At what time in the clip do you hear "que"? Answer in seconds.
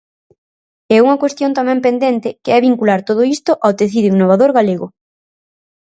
2.43-2.51